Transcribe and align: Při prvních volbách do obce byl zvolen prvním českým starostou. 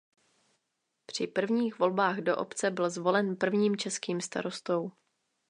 Při 1.05 1.27
prvních 1.27 1.79
volbách 1.79 2.17
do 2.17 2.37
obce 2.37 2.71
byl 2.71 2.89
zvolen 2.89 3.35
prvním 3.35 3.75
českým 3.75 4.21
starostou. 4.21 4.91